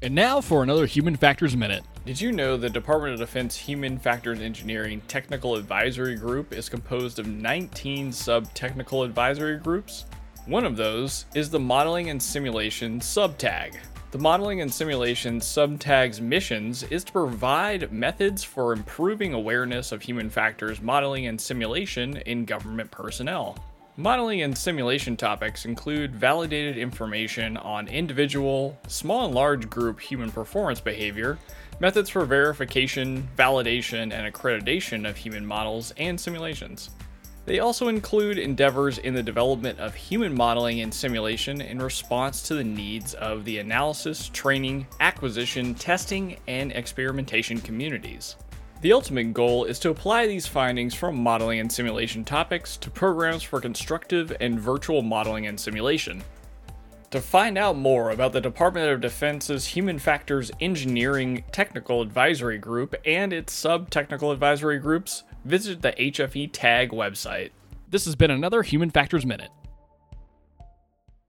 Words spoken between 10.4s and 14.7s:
One of those is the Modeling and Simulation Subtag. The Modeling